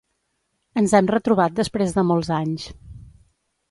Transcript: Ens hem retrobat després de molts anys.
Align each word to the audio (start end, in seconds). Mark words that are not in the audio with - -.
Ens 0.81 0.95
hem 1.01 1.11
retrobat 1.13 1.59
després 1.61 1.97
de 2.01 2.09
molts 2.15 2.35
anys. 2.43 2.69